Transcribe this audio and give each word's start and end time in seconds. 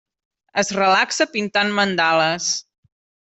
Es 0.61 0.71
relaxa 0.77 1.27
pintant 1.35 1.71
mandales. 1.81 2.51